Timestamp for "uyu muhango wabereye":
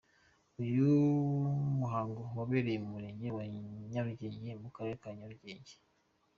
0.63-2.77